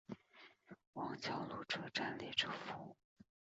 [0.93, 2.95] 王桥路车站列车服务。